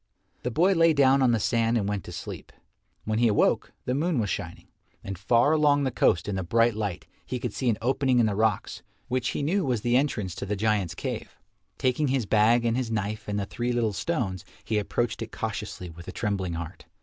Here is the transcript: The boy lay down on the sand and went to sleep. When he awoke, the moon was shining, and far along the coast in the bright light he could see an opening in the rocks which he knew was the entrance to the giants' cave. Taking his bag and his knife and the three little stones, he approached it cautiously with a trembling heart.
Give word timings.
The 0.41 0.49
boy 0.49 0.73
lay 0.73 0.93
down 0.93 1.21
on 1.21 1.29
the 1.29 1.39
sand 1.39 1.77
and 1.77 1.87
went 1.87 2.03
to 2.05 2.11
sleep. 2.11 2.51
When 3.05 3.19
he 3.19 3.27
awoke, 3.27 3.71
the 3.85 3.93
moon 3.93 4.17
was 4.17 4.31
shining, 4.31 4.65
and 5.03 5.15
far 5.15 5.51
along 5.51 5.83
the 5.83 5.91
coast 5.91 6.27
in 6.27 6.33
the 6.33 6.41
bright 6.41 6.73
light 6.73 7.05
he 7.23 7.37
could 7.37 7.53
see 7.53 7.69
an 7.69 7.77
opening 7.83 8.17
in 8.17 8.25
the 8.25 8.33
rocks 8.33 8.81
which 9.09 9.29
he 9.29 9.43
knew 9.43 9.63
was 9.63 9.81
the 9.81 9.95
entrance 9.95 10.33
to 10.37 10.45
the 10.47 10.55
giants' 10.55 10.95
cave. 10.95 11.37
Taking 11.77 12.07
his 12.07 12.25
bag 12.25 12.65
and 12.65 12.75
his 12.75 12.89
knife 12.89 13.27
and 13.27 13.39
the 13.39 13.45
three 13.45 13.71
little 13.71 13.93
stones, 13.93 14.43
he 14.63 14.79
approached 14.79 15.21
it 15.21 15.31
cautiously 15.31 15.87
with 15.91 16.07
a 16.07 16.11
trembling 16.11 16.53
heart. 16.53 16.85